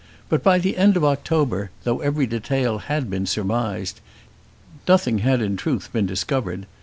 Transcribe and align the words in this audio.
But 0.29 0.41
by 0.41 0.57
the 0.57 0.77
end 0.77 0.97
of 0.97 1.03
October, 1.03 1.69
though 1.83 1.99
every 2.01 2.25
detail 2.25 2.79
had 2.79 3.07
been 3.07 3.27
surmised, 3.27 4.01
nothing 4.87 5.19
had 5.19 5.43
in 5.43 5.57
truth 5.57 5.93
been 5.93 6.07
discovered. 6.07 6.65